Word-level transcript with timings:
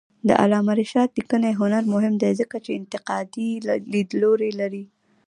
د 0.27 0.29
علامه 0.41 0.73
رشاد 0.81 1.09
لیکنی 1.19 1.51
هنر 1.61 1.83
مهم 1.93 2.13
دی 2.21 2.31
ځکه 2.41 2.55
چې 2.65 2.71
انتقادي 2.79 3.49
لیدلوری 3.93 4.51
لري. 4.59 4.83